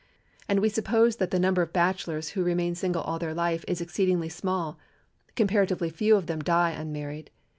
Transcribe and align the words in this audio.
And 0.49 0.61
we 0.61 0.69
suppose 0.69 1.17
that 1.17 1.29
the 1.29 1.37
number 1.37 1.61
of 1.61 1.71
bachelors 1.73 2.29
who 2.29 2.43
remain 2.43 2.73
single 2.73 3.03
all 3.03 3.19
their 3.19 3.35
life 3.35 3.63
is 3.67 3.81
exceedingly 3.81 4.29
small; 4.29 4.79
comparatively 5.35 5.91
few 5.91 6.15
of 6.15 6.25
them 6.25 6.39
die 6.41 6.71
unmarried. 6.71 7.29